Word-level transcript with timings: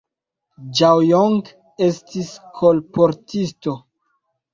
Ĝao 0.77 1.03
Jong 1.07 1.35
estis 1.87 2.31
kolportisto. 2.61 3.75